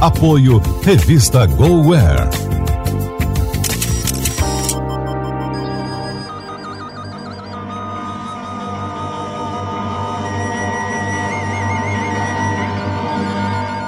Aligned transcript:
Apoio 0.00 0.58
Revista 0.84 1.44
GoWare. 1.44 2.30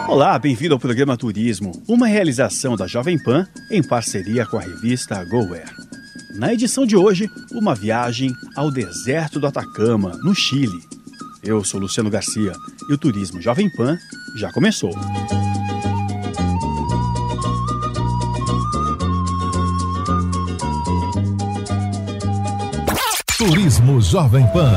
Olá, 0.09 0.36
bem-vindo 0.36 0.74
ao 0.74 0.80
programa 0.80 1.16
Turismo, 1.16 1.80
uma 1.86 2.09
realização 2.09 2.74
da 2.74 2.88
Jovem 2.88 3.16
Pan 3.22 3.47
em 3.70 3.80
parceria 3.80 4.45
com 4.45 4.56
a 4.56 4.62
revista 4.62 5.24
GoWare. 5.27 5.70
Na 6.34 6.52
edição 6.52 6.84
de 6.84 6.97
hoje, 6.97 7.30
uma 7.52 7.72
viagem 7.72 8.33
ao 8.56 8.72
deserto 8.72 9.38
do 9.38 9.47
Atacama, 9.47 10.19
no 10.24 10.34
Chile. 10.34 10.80
Eu 11.41 11.62
sou 11.62 11.78
Luciano 11.78 12.11
Garcia 12.11 12.52
e 12.89 12.92
o 12.92 12.98
Turismo 12.98 13.41
Jovem 13.41 13.70
Pan 13.77 13.97
já 14.36 14.50
começou. 14.50 14.91
Turismo 23.81 24.00
Jovem 24.00 24.47
Pan. 24.48 24.73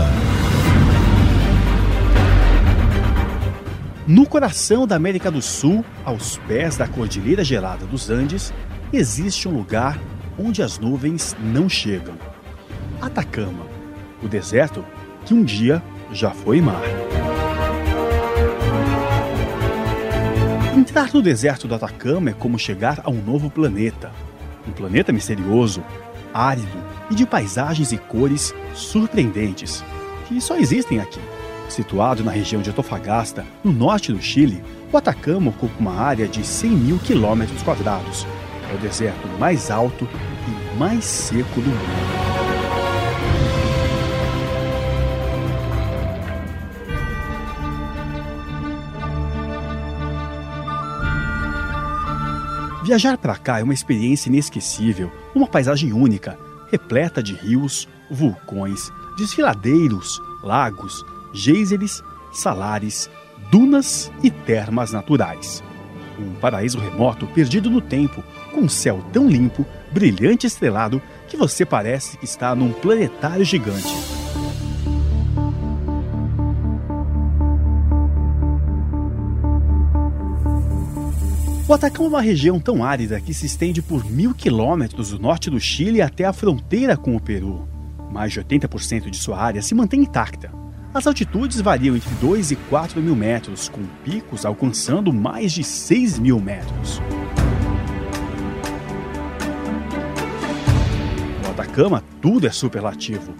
No 4.07 4.25
coração 4.25 4.87
da 4.87 4.95
América 4.95 5.29
do 5.29 5.41
Sul, 5.41 5.83
aos 6.05 6.37
pés 6.47 6.77
da 6.77 6.87
Cordilheira 6.87 7.43
Gelada 7.43 7.85
dos 7.85 8.09
Andes, 8.09 8.53
existe 8.93 9.47
um 9.47 9.57
lugar 9.57 9.99
onde 10.37 10.63
as 10.63 10.79
nuvens 10.79 11.35
não 11.41 11.67
chegam. 11.67 12.15
Atacama, 13.01 13.65
o 14.21 14.27
deserto 14.27 14.85
que 15.25 15.33
um 15.33 15.43
dia 15.43 15.83
já 16.11 16.31
foi 16.31 16.61
mar. 16.61 16.81
Entrar 20.77 21.13
no 21.13 21.21
deserto 21.21 21.67
do 21.67 21.75
Atacama 21.75 22.29
é 22.29 22.33
como 22.33 22.57
chegar 22.57 23.01
a 23.03 23.09
um 23.09 23.21
novo 23.21 23.49
planeta. 23.49 24.11
Um 24.65 24.71
planeta 24.71 25.11
misterioso, 25.11 25.83
árido 26.33 26.77
e 27.09 27.15
de 27.15 27.25
paisagens 27.25 27.91
e 27.91 27.97
cores 27.97 28.53
surpreendentes, 28.73 29.83
que 30.27 30.41
só 30.41 30.57
existem 30.57 30.99
aqui. 30.99 31.19
Situado 31.69 32.23
na 32.23 32.31
região 32.31 32.61
de 32.61 32.69
Antofagasta, 32.69 33.45
no 33.63 33.71
norte 33.71 34.11
do 34.11 34.21
Chile, 34.21 34.63
o 34.91 34.97
Atacama 34.97 35.49
ocupa 35.49 35.73
uma 35.79 35.95
área 35.95 36.27
de 36.27 36.45
100 36.45 36.69
mil 36.71 36.99
quilômetros 36.99 37.61
quadrados. 37.63 38.27
É 38.71 38.75
o 38.75 38.77
deserto 38.77 39.27
mais 39.39 39.71
alto 39.71 40.07
e 40.47 40.77
mais 40.77 41.03
seco 41.03 41.61
do 41.61 41.69
mundo. 41.69 42.22
Viajar 52.83 53.17
para 53.17 53.37
cá 53.37 53.61
é 53.61 53.63
uma 53.63 53.73
experiência 53.73 54.27
inesquecível, 54.27 55.09
uma 55.33 55.47
paisagem 55.47 55.93
única, 55.93 56.37
repleta 56.69 57.23
de 57.23 57.33
rios, 57.33 57.87
vulcões, 58.11 58.91
desfiladeiros, 59.17 60.21
lagos, 60.43 61.05
geysers, 61.33 62.03
salares, 62.33 63.09
dunas 63.49 64.11
e 64.21 64.29
termas 64.29 64.91
naturais. 64.91 65.63
Um 66.19 66.33
paraíso 66.35 66.77
remoto 66.77 67.25
perdido 67.27 67.69
no 67.69 67.79
tempo, 67.79 68.21
com 68.51 68.59
um 68.59 68.69
céu 68.69 69.01
tão 69.13 69.29
limpo, 69.29 69.65
brilhante 69.89 70.45
e 70.45 70.47
estrelado 70.47 71.01
que 71.29 71.37
você 71.37 71.65
parece 71.65 72.17
que 72.17 72.25
está 72.25 72.53
num 72.53 72.73
planetário 72.73 73.45
gigante. 73.45 74.12
O 81.73 81.75
Atacama 81.75 82.05
é 82.05 82.09
uma 82.09 82.21
região 82.21 82.59
tão 82.59 82.83
árida 82.83 83.19
que 83.19 83.33
se 83.33 83.47
estende 83.47 83.81
por 83.81 84.05
mil 84.05 84.35
quilômetros 84.35 85.09
do 85.09 85.17
norte 85.17 85.49
do 85.49 85.59
Chile 85.59 86.03
até 86.03 86.23
a 86.23 86.31
fronteira 86.31 86.95
com 86.95 87.15
o 87.15 87.19
Peru. 87.19 87.67
Mais 88.11 88.31
de 88.31 88.39
80% 88.39 89.09
de 89.09 89.17
sua 89.17 89.39
área 89.41 89.59
se 89.59 89.73
mantém 89.73 90.01
intacta. 90.01 90.51
As 90.93 91.07
altitudes 91.07 91.59
variam 91.61 91.95
entre 91.95 92.13
2 92.21 92.51
e 92.51 92.55
4 92.55 93.01
mil 93.01 93.15
metros, 93.15 93.69
com 93.69 93.81
picos 94.03 94.45
alcançando 94.45 95.11
mais 95.11 95.51
de 95.51 95.63
6 95.63 96.19
mil 96.19 96.39
metros. 96.39 97.01
No 101.41 101.49
Atacama, 101.49 102.03
tudo 102.21 102.45
é 102.45 102.51
superlativo. 102.51 103.33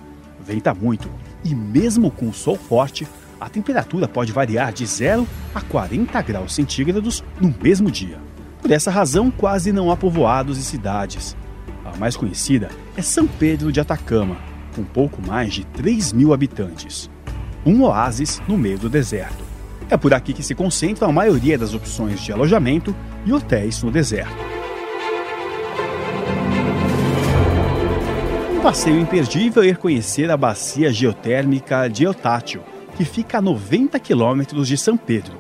Venta 0.44 0.74
muito, 0.74 1.08
e 1.44 1.54
mesmo 1.54 2.10
com 2.10 2.30
o 2.30 2.34
sol 2.34 2.58
forte, 2.58 3.08
a 3.40 3.50
temperatura 3.50 4.08
pode 4.08 4.32
variar 4.32 4.72
de 4.72 4.86
0 4.86 5.28
a 5.54 5.62
40 5.62 6.22
graus 6.22 6.54
centígrados 6.56 7.24
no 7.40 7.54
mesmo 7.62 7.92
dia. 7.92 8.20
Por 8.62 8.72
essa 8.72 8.90
razão, 8.90 9.30
quase 9.30 9.72
não 9.72 9.92
há 9.92 9.98
povoados 9.98 10.58
e 10.58 10.64
cidades. 10.64 11.36
A 11.84 11.98
mais 11.98 12.16
conhecida 12.16 12.70
é 12.96 13.02
São 13.02 13.28
Pedro 13.28 13.72
de 13.72 13.80
Atacama, 13.80 14.38
com 14.76 14.84
pouco 14.84 15.22
mais 15.22 15.54
de 15.54 15.66
3 15.66 16.14
mil 16.14 16.34
habitantes. 16.34 17.10
Um 17.66 17.84
oásis 17.84 18.42
no 18.48 18.58
meio 18.58 18.80
do 18.80 18.90
deserto. 18.90 19.44
É 19.90 19.98
por 19.98 20.14
aqui 20.14 20.34
que 20.34 20.44
se 20.44 20.56
concentram 20.56 21.10
a 21.10 21.14
maioria 21.14 21.58
das 21.58 21.74
opções 21.74 22.22
de 22.22 22.32
alojamento 22.32 22.96
e 23.26 23.34
hotéis 23.34 23.84
no 23.84 23.92
deserto. 23.92 24.34
Um 28.54 28.62
passeio 28.62 29.00
imperdível 29.00 29.62
é 29.62 29.68
ir 29.68 29.78
conhecer 29.78 30.32
a 30.32 30.38
bacia 30.38 30.92
geotérmica 30.92 31.90
de 31.90 32.06
Eutátil, 32.06 32.62
que 32.96 33.06
fica 33.06 33.38
a 33.38 33.42
90 33.42 34.00
quilômetros 34.00 34.68
de 34.68 34.78
São 34.78 34.96
Pedro. 34.96 35.40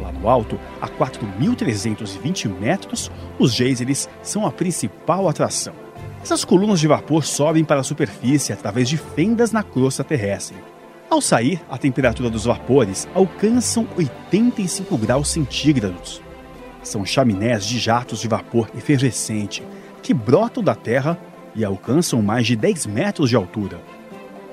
Lá 0.00 0.10
no 0.10 0.28
alto, 0.28 0.58
a 0.80 0.88
4.320 0.88 2.48
metros, 2.48 3.10
os 3.38 3.52
geysers 3.52 4.08
são 4.22 4.46
a 4.46 4.50
principal 4.50 5.28
atração. 5.28 5.74
Essas 6.22 6.44
colunas 6.44 6.80
de 6.80 6.86
vapor 6.86 7.24
sobem 7.24 7.64
para 7.64 7.80
a 7.80 7.84
superfície 7.84 8.52
através 8.52 8.88
de 8.88 8.96
fendas 8.96 9.52
na 9.52 9.62
crosta 9.62 10.04
terrestre. 10.04 10.56
Ao 11.10 11.20
sair, 11.20 11.60
a 11.68 11.76
temperatura 11.76 12.30
dos 12.30 12.46
vapores 12.46 13.06
alcançam 13.14 13.86
85 13.96 14.96
graus 14.96 15.28
centígrados. 15.28 16.22
São 16.82 17.04
chaminés 17.04 17.66
de 17.66 17.78
jatos 17.78 18.20
de 18.20 18.28
vapor 18.28 18.70
efervescente 18.76 19.62
que 20.02 20.14
brotam 20.14 20.62
da 20.62 20.74
terra 20.74 21.18
e 21.54 21.64
alcançam 21.64 22.22
mais 22.22 22.46
de 22.46 22.56
10 22.56 22.86
metros 22.86 23.28
de 23.28 23.36
altura. 23.36 23.80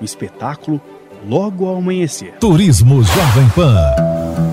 Um 0.00 0.04
espetáculo 0.04 0.80
logo 1.28 1.66
ao 1.66 1.76
amanhecer. 1.76 2.32
Turismo 2.38 3.02
Jovem 3.02 3.48
Pan. 3.54 3.76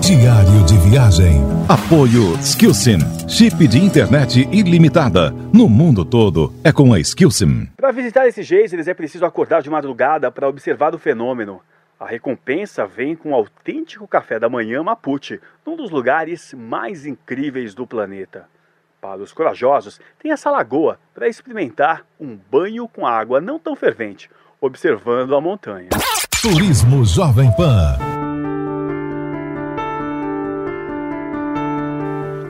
Diário 0.00 0.64
de 0.64 0.76
viagem. 0.88 1.40
Apoio 1.68 2.34
Skillsim. 2.40 2.98
Chip 3.28 3.66
de 3.66 3.78
internet 3.78 4.48
ilimitada. 4.52 5.30
No 5.52 5.68
mundo 5.68 6.04
todo 6.04 6.52
é 6.62 6.72
com 6.72 6.92
a 6.92 7.00
Skillsim. 7.00 7.68
Para 7.76 7.92
visitar 7.92 8.26
esses 8.26 8.46
geysers 8.46 8.88
é 8.88 8.94
preciso 8.94 9.24
acordar 9.24 9.62
de 9.62 9.70
madrugada 9.70 10.30
para 10.30 10.48
observar 10.48 10.94
o 10.94 10.98
fenômeno. 10.98 11.60
A 11.98 12.06
recompensa 12.06 12.86
vem 12.86 13.16
com 13.16 13.32
o 13.32 13.34
autêntico 13.34 14.06
café 14.06 14.38
da 14.38 14.48
manhã 14.48 14.82
Mapuche, 14.82 15.40
num 15.66 15.76
dos 15.76 15.90
lugares 15.90 16.54
mais 16.54 17.04
incríveis 17.04 17.74
do 17.74 17.86
planeta. 17.86 18.46
Para 19.00 19.20
os 19.20 19.32
corajosos, 19.32 20.00
tem 20.18 20.30
essa 20.30 20.50
lagoa 20.50 20.98
para 21.14 21.28
experimentar 21.28 22.04
um 22.20 22.38
banho 22.50 22.86
com 22.88 23.06
água 23.06 23.40
não 23.40 23.58
tão 23.58 23.74
fervente, 23.74 24.30
observando 24.60 25.34
a 25.34 25.40
montanha. 25.40 25.88
Turismo 26.40 27.04
Jovem 27.04 27.50
Pan. 27.56 27.98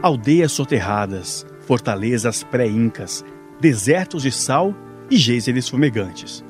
Aldeias 0.02 0.52
soterradas, 0.52 1.46
fortalezas 1.62 2.42
pré-incas, 2.44 3.24
desertos 3.58 4.24
de 4.24 4.30
sal 4.30 4.74
e 5.10 5.16
geysers 5.16 5.70
fumegantes. 5.70 6.44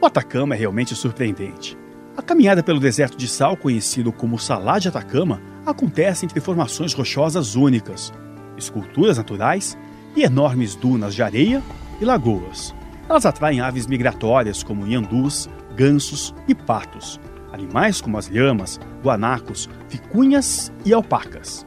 O 0.00 0.06
Atacama 0.06 0.54
é 0.54 0.58
realmente 0.58 0.94
surpreendente. 0.94 1.76
A 2.16 2.22
caminhada 2.22 2.62
pelo 2.62 2.78
deserto 2.78 3.18
de 3.18 3.26
sal, 3.26 3.56
conhecido 3.56 4.12
como 4.12 4.38
Salá 4.38 4.78
de 4.78 4.86
Atacama, 4.86 5.42
acontece 5.66 6.24
entre 6.24 6.40
formações 6.40 6.94
rochosas 6.94 7.56
únicas, 7.56 8.12
esculturas 8.56 9.18
naturais 9.18 9.76
e 10.14 10.22
enormes 10.22 10.76
dunas 10.76 11.12
de 11.12 11.24
areia 11.24 11.60
e 12.00 12.04
lagoas. 12.04 12.72
Elas 13.08 13.26
atraem 13.26 13.60
aves 13.60 13.88
migratórias 13.88 14.62
como 14.62 14.86
iandus, 14.86 15.50
gansos 15.76 16.34
e 16.48 16.54
patos, 16.54 17.20
animais 17.52 18.00
como 18.00 18.18
as 18.18 18.28
lhamas, 18.28 18.80
guanacos, 19.02 19.68
vicunhas 19.88 20.72
e 20.84 20.92
alpacas. 20.92 21.66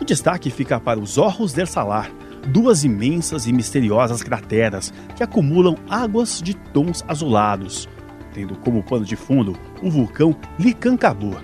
O 0.00 0.04
destaque 0.04 0.50
fica 0.50 0.78
para 0.78 1.00
os 1.00 1.16
Orros 1.16 1.52
del 1.52 1.66
Salar, 1.66 2.10
duas 2.48 2.84
imensas 2.84 3.46
e 3.46 3.52
misteriosas 3.52 4.22
crateras 4.22 4.92
que 5.16 5.22
acumulam 5.22 5.76
águas 5.88 6.40
de 6.42 6.54
tons 6.54 7.04
azulados, 7.08 7.88
tendo 8.32 8.56
como 8.56 8.82
pano 8.82 9.04
de 9.04 9.16
fundo 9.16 9.58
o 9.82 9.90
vulcão 9.90 10.36
Licancabur, 10.58 11.40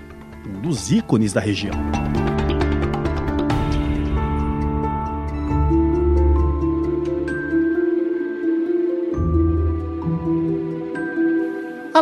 um 0.46 0.60
dos 0.60 0.92
ícones 0.92 1.32
da 1.32 1.40
região. 1.40 2.01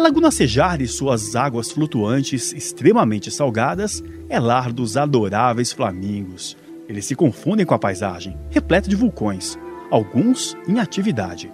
Laguna 0.00 0.30
Sejar 0.30 0.80
e 0.80 0.88
suas 0.88 1.36
águas 1.36 1.70
flutuantes 1.70 2.54
extremamente 2.54 3.30
salgadas 3.30 4.02
é 4.30 4.40
lar 4.40 4.72
dos 4.72 4.96
adoráveis 4.96 5.72
flamingos. 5.72 6.56
Eles 6.88 7.04
se 7.04 7.14
confundem 7.14 7.66
com 7.66 7.74
a 7.74 7.78
paisagem, 7.78 8.36
repleta 8.50 8.88
de 8.88 8.96
vulcões, 8.96 9.58
alguns 9.90 10.56
em 10.66 10.80
atividade. 10.80 11.52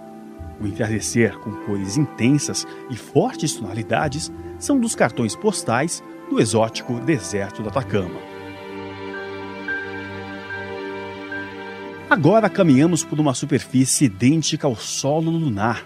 O 0.61 0.65
entardecer 0.65 1.37
com 1.39 1.51
cores 1.65 1.97
intensas 1.97 2.65
e 2.89 2.95
fortes 2.95 3.53
tonalidades 3.53 4.31
são 4.57 4.79
dos 4.79 4.95
cartões 4.95 5.35
postais 5.35 6.01
do 6.29 6.39
exótico 6.39 6.93
deserto 7.01 7.61
do 7.61 7.67
Atacama. 7.67 8.19
Agora 12.09 12.49
caminhamos 12.49 13.03
por 13.03 13.19
uma 13.19 13.33
superfície 13.33 14.05
idêntica 14.05 14.65
ao 14.65 14.75
solo 14.77 15.29
lunar, 15.29 15.85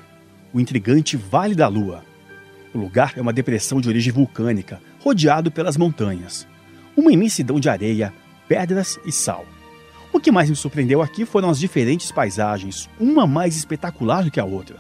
o 0.54 0.60
intrigante 0.60 1.18
Vale 1.18 1.56
da 1.56 1.68
Lua. 1.68 2.11
O 2.74 2.78
lugar 2.78 3.14
é 3.18 3.22
uma 3.22 3.34
depressão 3.34 3.82
de 3.82 3.90
origem 3.90 4.14
vulcânica, 4.14 4.82
rodeado 5.00 5.52
pelas 5.52 5.76
montanhas. 5.76 6.48
Uma 6.96 7.12
imensidão 7.12 7.60
de 7.60 7.70
areia, 7.70 8.14
pedras 8.48 9.00
e 9.06 9.12
sal. 9.12 9.46
O 10.14 10.20
que 10.20 10.32
mais 10.32 10.50
me 10.50 10.56
surpreendeu 10.56 11.02
aqui 11.02 11.26
foram 11.26 11.50
as 11.50 11.60
diferentes 11.60 12.12
paisagens, 12.12 12.90
uma 13.00 13.26
mais 13.26 13.56
espetacular 13.56 14.24
do 14.24 14.32
que 14.32 14.40
a 14.40 14.46
outra. 14.46 14.78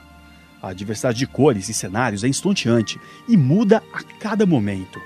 A 0.62 0.74
diversidade 0.74 1.18
de 1.18 1.28
cores 1.28 1.70
e 1.70 1.74
cenários 1.74 2.24
é 2.24 2.28
estonteante 2.28 3.00
e 3.28 3.36
muda 3.36 3.82
a 3.94 4.04
cada 4.20 4.46
momento. 4.46 5.00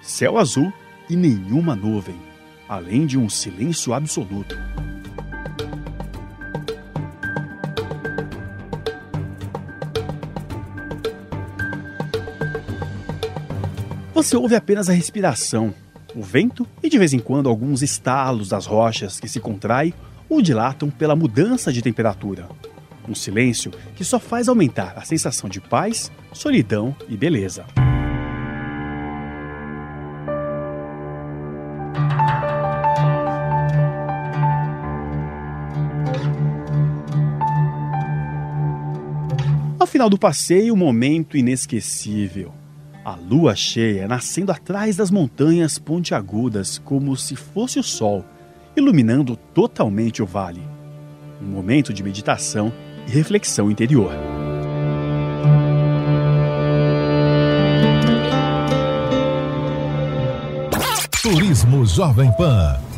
Céu 0.00 0.38
azul 0.38 0.72
e 1.10 1.14
nenhuma 1.14 1.76
nuvem, 1.76 2.16
além 2.68 3.06
de 3.06 3.18
um 3.18 3.28
silêncio 3.28 3.92
absoluto. 3.92 4.56
Você 14.22 14.36
ouve 14.36 14.54
apenas 14.54 14.88
a 14.88 14.92
respiração, 14.92 15.74
o 16.14 16.22
vento 16.22 16.64
e 16.80 16.88
de 16.88 16.96
vez 16.96 17.12
em 17.12 17.18
quando 17.18 17.48
alguns 17.48 17.82
estalos 17.82 18.50
das 18.50 18.66
rochas 18.66 19.18
que 19.18 19.26
se 19.26 19.40
contraem 19.40 19.92
ou 20.28 20.40
dilatam 20.40 20.88
pela 20.88 21.16
mudança 21.16 21.72
de 21.72 21.82
temperatura. 21.82 22.48
Um 23.08 23.16
silêncio 23.16 23.72
que 23.96 24.04
só 24.04 24.20
faz 24.20 24.48
aumentar 24.48 24.94
a 24.96 25.02
sensação 25.02 25.50
de 25.50 25.60
paz, 25.60 26.08
solidão 26.32 26.94
e 27.08 27.16
beleza. 27.16 27.66
Ao 39.80 39.86
final 39.88 40.08
do 40.08 40.16
passeio, 40.16 40.74
um 40.74 40.76
momento 40.76 41.36
inesquecível. 41.36 42.61
A 43.04 43.16
lua 43.16 43.56
cheia 43.56 44.06
nascendo 44.06 44.52
atrás 44.52 44.96
das 44.96 45.10
montanhas 45.10 45.76
pontiagudas, 45.76 46.78
como 46.78 47.16
se 47.16 47.34
fosse 47.34 47.80
o 47.80 47.82
sol, 47.82 48.24
iluminando 48.76 49.34
totalmente 49.34 50.22
o 50.22 50.26
vale. 50.26 50.62
Um 51.40 51.46
momento 51.46 51.92
de 51.92 52.00
meditação 52.00 52.72
e 53.08 53.10
reflexão 53.10 53.68
interior. 53.68 54.12
Turismo 61.20 61.84
Jovem 61.84 62.30
Pan. 62.36 62.91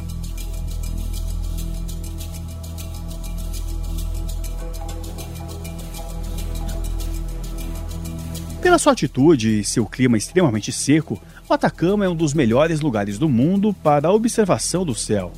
Pela 8.74 8.80
sua 8.80 8.92
atitude 8.92 9.60
e 9.60 9.64
seu 9.64 9.86
clima 9.86 10.18
extremamente 10.18 10.72
seco, 10.72 11.22
o 11.48 11.54
Atacama 11.54 12.06
é 12.06 12.08
um 12.08 12.16
dos 12.16 12.34
melhores 12.34 12.80
lugares 12.80 13.20
do 13.20 13.28
mundo 13.28 13.72
para 13.72 14.08
a 14.08 14.12
observação 14.12 14.84
do 14.84 14.96
céu. 14.96 15.30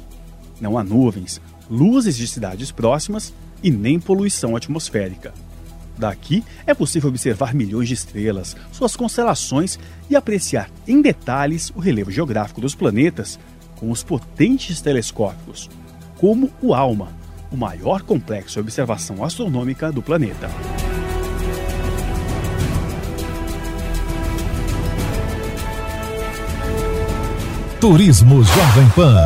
Não 0.59 0.79
há 0.79 0.83
nuvens, 0.83 1.39
luzes 1.69 2.17
de 2.17 2.27
cidades 2.27 2.73
próximas 2.73 3.35
e 3.63 3.71
nem 3.71 4.01
poluição 4.01 4.57
atmosférica. 4.57 5.35
Daqui 5.99 6.43
é 6.67 6.73
possível 6.73 7.11
observar 7.11 7.55
milhões 7.55 7.89
de 7.89 7.93
estrelas, 7.93 8.57
suas 8.73 8.97
constelações 8.97 9.79
e 10.09 10.17
apreciar 10.17 10.71
em 10.89 11.03
detalhes 11.03 11.71
o 11.77 11.79
relevo 11.79 12.11
geográfico 12.11 12.63
dos 12.63 12.75
planetas 12.75 13.39
com 13.79 13.91
os 13.91 14.03
potentes 14.03 14.81
telescópios, 14.81 15.69
como 16.17 16.51
o 16.63 16.73
ALMA, 16.73 17.11
o 17.53 17.57
maior 17.59 18.01
complexo 18.01 18.55
de 18.55 18.61
observação 18.61 19.23
astronômica 19.23 19.93
do 19.93 20.01
planeta. 20.01 20.49
Turismo 27.89 28.43
Jovem 28.43 28.89
Pan. 28.97 29.17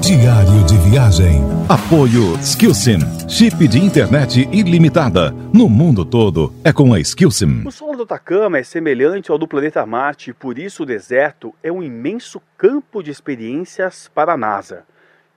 Diário 0.00 0.64
de 0.66 0.76
viagem. 0.90 1.40
Apoio 1.68 2.36
Skillsim. 2.40 2.98
Chip 3.28 3.68
de 3.68 3.78
internet 3.78 4.48
ilimitada. 4.50 5.30
No 5.30 5.68
mundo 5.68 6.04
todo 6.04 6.52
é 6.64 6.72
com 6.72 6.92
a 6.92 6.98
Skillsim. 6.98 7.62
O 7.64 7.70
solo 7.70 7.98
do 7.98 8.02
Atacama 8.02 8.58
é 8.58 8.64
semelhante 8.64 9.30
ao 9.30 9.38
do 9.38 9.46
planeta 9.46 9.86
Marte 9.86 10.30
e 10.30 10.32
por 10.32 10.58
isso 10.58 10.82
o 10.82 10.86
deserto 10.86 11.54
é 11.62 11.70
um 11.70 11.84
imenso 11.84 12.42
campo 12.58 13.00
de 13.00 13.12
experiências 13.12 14.10
para 14.12 14.32
a 14.32 14.36
NASA. 14.36 14.82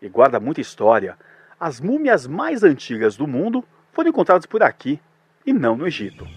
E 0.02 0.10
guarda 0.10 0.40
muita 0.40 0.60
história. 0.60 1.16
As 1.60 1.80
múmias 1.80 2.26
mais 2.26 2.64
antigas 2.64 3.16
do 3.16 3.28
mundo 3.28 3.64
foram 3.94 4.10
encontradas 4.10 4.48
por 4.48 4.64
aqui 4.64 5.00
e 5.46 5.54
não 5.54 5.78
no 5.78 5.86
Egito. 5.86 6.28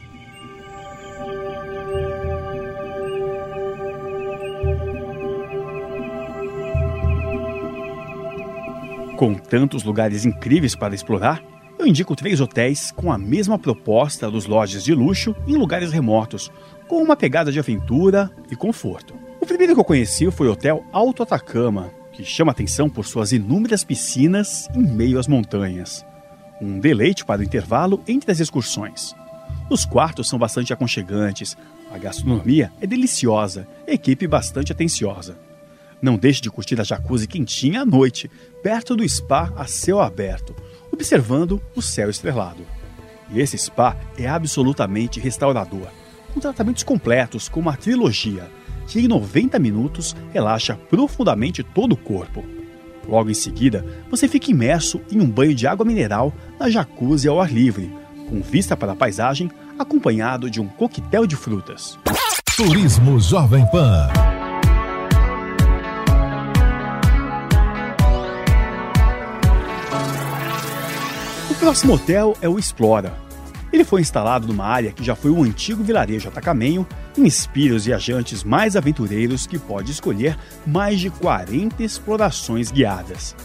Com 9.21 9.35
tantos 9.35 9.85
lugares 9.85 10.25
incríveis 10.25 10.75
para 10.75 10.95
explorar, 10.95 11.45
eu 11.79 11.87
indico 11.87 12.17
três 12.17 12.41
hotéis 12.41 12.91
com 12.91 13.13
a 13.13 13.19
mesma 13.19 13.59
proposta 13.59 14.31
dos 14.31 14.47
lojas 14.47 14.83
de 14.83 14.95
luxo 14.95 15.37
em 15.47 15.57
lugares 15.57 15.93
remotos, 15.93 16.51
com 16.89 17.03
uma 17.03 17.15
pegada 17.15 17.53
de 17.53 17.59
aventura 17.59 18.31
e 18.51 18.57
conforto. 18.57 19.13
O 19.39 19.45
primeiro 19.45 19.75
que 19.75 19.81
eu 19.81 19.85
conheci 19.85 20.31
foi 20.31 20.49
o 20.49 20.53
Hotel 20.53 20.83
Alto 20.91 21.23
Atacama, 21.23 21.91
que 22.15 22.25
chama 22.25 22.53
atenção 22.53 22.89
por 22.89 23.05
suas 23.05 23.31
inúmeras 23.31 23.85
piscinas 23.85 24.71
em 24.75 24.81
meio 24.81 25.19
às 25.19 25.29
montanhas. 25.29 26.03
Um 26.59 26.81
deleite 26.81 27.23
para 27.23 27.43
o 27.43 27.45
intervalo 27.45 28.03
entre 28.09 28.33
as 28.33 28.41
excursões. 28.41 29.15
Os 29.69 29.85
quartos 29.85 30.31
são 30.31 30.39
bastante 30.39 30.73
aconchegantes, 30.73 31.59
a 31.93 31.99
gastronomia 31.99 32.73
é 32.81 32.87
deliciosa, 32.87 33.69
equipe 33.87 34.27
bastante 34.27 34.73
atenciosa. 34.73 35.50
Não 36.03 36.17
deixe 36.17 36.41
de 36.41 36.51
curtir 36.51 36.81
a 36.81 36.85
jacuzzi 36.85 37.27
quentinha 37.27 37.83
à 37.83 37.87
noite, 37.87 38.31
perto 38.63 38.97
do 38.97 39.07
spa 39.09 39.53
a 39.57 39.67
céu 39.67 40.01
aberto, 40.01 40.55
observando 40.91 41.61
o 41.75 41.83
céu 41.83 42.09
estrelado. 42.09 42.65
E 43.31 43.41
esse 43.41 43.57
spa 43.59 43.97
é 44.19 44.27
absolutamente 44.27 45.21
restaurador, 45.21 45.89
com 46.33 46.41
tratamentos 46.41 46.83
completos 46.83 47.49
como 47.49 47.69
a 47.69 47.77
trilogia, 47.77 48.51
que 48.87 49.01
em 49.01 49.09
90 49.09 49.59
minutos 49.59 50.17
relaxa 50.33 50.75
profundamente 50.89 51.63
todo 51.63 51.93
o 51.93 51.97
corpo. 51.97 52.45
Logo 53.07 53.31
em 53.31 53.35
seguida, 53.35 53.85
você 54.11 54.27
fica 54.27 54.51
imerso 54.51 55.01
em 55.11 55.21
um 55.21 55.31
banho 55.31 55.55
de 55.55 55.67
água 55.67 55.87
mineral 55.87 56.33
na 56.59 56.71
jacuzzi 56.71 57.29
ao 57.29 57.41
ar 57.41 57.53
livre, 57.53 57.93
com 58.29 58.41
vista 58.41 58.77
para 58.77 58.93
a 58.93 58.97
paisagem, 58.97 59.51
acompanhado 59.79 60.51
de 60.51 60.61
um 60.61 60.69
coquetel 60.69 61.27
de 61.27 61.37
frutas. 61.37 61.99
Turismo 62.57 63.19
Jovem 63.19 63.65
Pan. 63.71 64.30
Próximo 71.61 71.93
hotel 71.93 72.35
é 72.41 72.49
o 72.49 72.59
Explora. 72.59 73.15
Ele 73.71 73.85
foi 73.85 74.01
instalado 74.01 74.49
numa 74.49 74.65
área 74.65 74.93
que 74.93 75.05
já 75.05 75.15
foi 75.15 75.31
o 75.31 75.43
antigo 75.43 75.85
vilarejo 75.85 76.27
atacamenho 76.27 76.87
e 77.15 77.21
inspira 77.21 77.75
os 77.75 77.85
viajantes 77.85 78.43
mais 78.43 78.77
aventureiros 78.77 79.47
que 79.47 79.59
pode 79.59 79.93
escolher 79.93 80.39
mais 80.67 80.99
de 80.99 81.11
40 81.11 81.83
explorações 81.83 82.71
guiadas. 82.73 83.37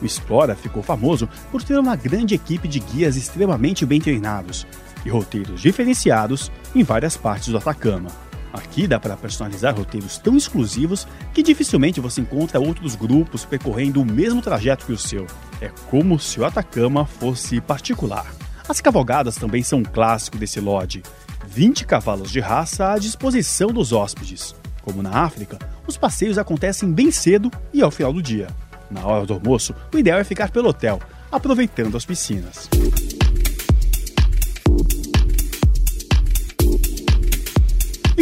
O 0.00 0.06
Explora 0.06 0.54
ficou 0.54 0.80
famoso 0.80 1.28
por 1.50 1.60
ter 1.60 1.76
uma 1.76 1.96
grande 1.96 2.36
equipe 2.36 2.68
de 2.68 2.78
guias 2.78 3.16
extremamente 3.16 3.84
bem 3.84 4.00
treinados, 4.00 4.64
e 5.04 5.10
roteiros 5.10 5.60
diferenciados 5.60 6.52
em 6.72 6.84
várias 6.84 7.16
partes 7.16 7.48
do 7.48 7.58
Atacama. 7.58 8.25
Aqui 8.56 8.86
dá 8.86 8.98
para 8.98 9.16
personalizar 9.16 9.76
roteiros 9.76 10.16
tão 10.16 10.34
exclusivos 10.34 11.06
que 11.34 11.42
dificilmente 11.42 12.00
você 12.00 12.22
encontra 12.22 12.58
outros 12.58 12.96
grupos 12.96 13.44
percorrendo 13.44 14.00
o 14.00 14.04
mesmo 14.04 14.40
trajeto 14.40 14.86
que 14.86 14.92
o 14.92 14.98
seu. 14.98 15.26
É 15.60 15.70
como 15.90 16.18
se 16.18 16.40
o 16.40 16.44
Atacama 16.44 17.04
fosse 17.04 17.60
particular. 17.60 18.26
As 18.66 18.80
cavalgadas 18.80 19.36
também 19.36 19.62
são 19.62 19.80
um 19.80 19.84
clássico 19.84 20.38
desse 20.38 20.58
lodge. 20.58 21.02
20 21.46 21.84
cavalos 21.84 22.30
de 22.32 22.40
raça 22.40 22.92
à 22.92 22.98
disposição 22.98 23.68
dos 23.68 23.92
hóspedes. 23.92 24.54
Como 24.82 25.02
na 25.02 25.10
África, 25.10 25.58
os 25.86 25.98
passeios 25.98 26.38
acontecem 26.38 26.90
bem 26.90 27.10
cedo 27.10 27.50
e 27.72 27.82
ao 27.82 27.90
final 27.90 28.12
do 28.12 28.22
dia. 28.22 28.48
Na 28.90 29.04
hora 29.04 29.26
do 29.26 29.34
almoço, 29.34 29.74
o 29.92 29.98
ideal 29.98 30.18
é 30.18 30.24
ficar 30.24 30.50
pelo 30.50 30.70
hotel, 30.70 30.98
aproveitando 31.30 31.96
as 31.96 32.06
piscinas. 32.06 32.68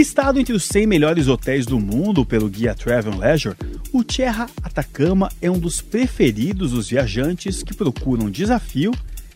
Listado 0.05 0.39
entre 0.39 0.53
os 0.53 0.65
100 0.65 0.87
melhores 0.87 1.29
hotéis 1.29 1.65
do 1.65 1.81
mundo 1.81 2.27
pelo 2.27 2.47
guia 2.47 2.75
Travel 2.75 3.17
Leisure, 3.17 3.57
o 3.91 4.05
Tierra 4.05 4.51
Atacama 4.63 5.31
é 5.41 5.51
um 5.51 5.59
dos 5.59 5.81
preferidos 5.81 6.73
dos 6.73 6.91
viajantes 6.91 7.63
que 7.63 7.73
procuram 7.73 8.29
desafio 8.31 8.93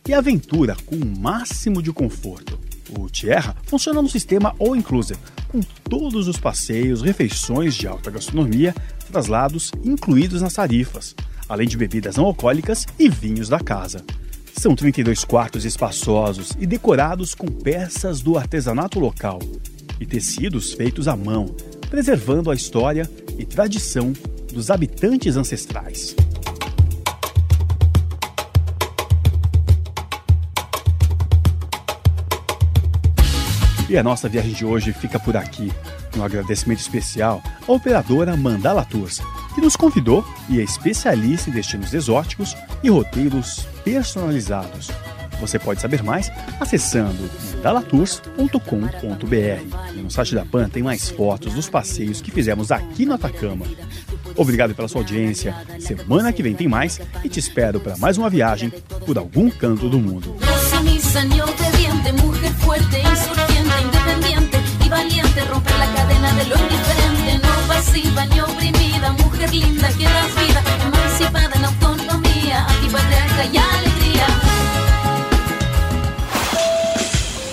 e 0.06 0.12
aventura 0.12 0.76
com 0.84 0.94
o 0.94 1.18
máximo 1.18 1.82
de 1.82 1.90
conforto. 1.90 2.60
O 2.90 3.08
Tierra 3.08 3.56
funciona 3.64 4.02
no 4.02 4.10
sistema 4.10 4.54
All 4.60 4.76
Inclusive, 4.76 5.18
com 5.48 5.62
todos 5.88 6.28
os 6.28 6.36
passeios, 6.36 7.00
refeições 7.00 7.74
de 7.74 7.88
alta 7.88 8.10
gastronomia, 8.10 8.74
traslados 9.10 9.72
incluídos 9.82 10.42
nas 10.42 10.52
tarifas, 10.52 11.16
além 11.48 11.66
de 11.66 11.78
bebidas 11.78 12.16
não 12.16 12.26
alcoólicas 12.26 12.86
e 12.98 13.08
vinhos 13.08 13.48
da 13.48 13.58
casa. 13.58 14.04
São 14.52 14.76
32 14.76 15.24
quartos 15.24 15.64
espaçosos 15.64 16.52
e 16.58 16.66
decorados 16.66 17.34
com 17.34 17.46
peças 17.46 18.20
do 18.20 18.36
artesanato 18.36 19.00
local 19.00 19.38
e 20.00 20.06
tecidos 20.06 20.72
feitos 20.72 21.08
à 21.08 21.16
mão, 21.16 21.54
preservando 21.90 22.50
a 22.50 22.54
história 22.54 23.08
e 23.38 23.44
tradição 23.44 24.12
dos 24.52 24.70
habitantes 24.70 25.36
ancestrais. 25.36 26.14
E 33.88 33.96
a 33.96 34.02
nossa 34.02 34.28
viagem 34.28 34.52
de 34.52 34.66
hoje 34.66 34.92
fica 34.92 35.18
por 35.18 35.34
aqui. 35.34 35.72
Um 36.16 36.22
agradecimento 36.22 36.80
especial 36.80 37.42
à 37.66 37.72
operadora 37.72 38.36
Mandala 38.36 38.84
Tours, 38.84 39.22
que 39.54 39.62
nos 39.62 39.76
convidou 39.76 40.22
e 40.48 40.60
é 40.60 40.62
especialista 40.62 41.48
em 41.48 41.54
destinos 41.54 41.94
exóticos 41.94 42.54
e 42.82 42.90
roteiros 42.90 43.66
personalizados. 43.84 44.90
Você 45.40 45.58
pode 45.58 45.80
saber 45.80 46.02
mais 46.02 46.30
acessando 46.60 47.28
mandalatours.com.br. 47.56 49.96
No 49.96 50.10
site 50.10 50.34
da 50.34 50.44
PAN 50.44 50.68
tem 50.68 50.82
mais 50.82 51.10
fotos 51.10 51.54
dos 51.54 51.68
passeios 51.68 52.20
que 52.20 52.30
fizemos 52.30 52.70
aqui 52.70 53.04
no 53.04 53.14
Atacama. 53.14 53.66
Obrigado 54.36 54.74
pela 54.74 54.88
sua 54.88 55.00
audiência. 55.00 55.54
Semana 55.80 56.32
que 56.32 56.42
vem 56.42 56.54
tem 56.54 56.68
mais 56.68 57.00
e 57.24 57.28
te 57.28 57.40
espero 57.40 57.80
para 57.80 57.96
mais 57.96 58.16
uma 58.16 58.30
viagem 58.30 58.72
por 59.04 59.18
algum 59.18 59.50
canto 59.50 59.88
do 59.88 59.98
mundo. 59.98 60.36
valiente, 64.88 65.40
romper 65.52 65.78
la 65.78 65.86
cadena 65.94 66.32
de 66.32 66.44
lo 66.48 66.56
indiferente, 66.56 67.38
no 67.44 67.52
pasiva 67.68 68.24
ni 68.26 68.40
oprimida, 68.40 69.12
mujer 69.12 69.50
linda 69.50 69.88
que 69.88 70.06
vida, 70.06 70.47